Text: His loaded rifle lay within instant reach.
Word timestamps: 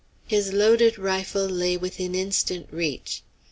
His 0.25 0.51
loaded 0.51 0.97
rifle 0.97 1.45
lay 1.45 1.77
within 1.77 2.15
instant 2.15 2.67
reach. 2.71 3.21